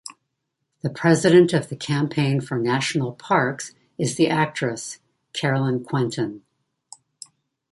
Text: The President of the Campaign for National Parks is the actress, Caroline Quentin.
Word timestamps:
The 0.81 0.89
President 0.89 1.53
of 1.53 1.69
the 1.69 1.75
Campaign 1.75 2.41
for 2.41 2.57
National 2.57 3.11
Parks 3.11 3.75
is 3.99 4.15
the 4.15 4.29
actress, 4.29 4.97
Caroline 5.31 5.83
Quentin. 5.83 6.41